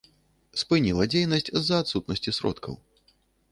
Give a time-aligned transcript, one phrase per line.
[0.61, 2.73] Спыніла дзейнасць з-за адсутнасці сродкаў.